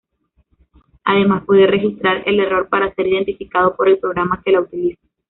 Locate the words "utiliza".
4.61-4.99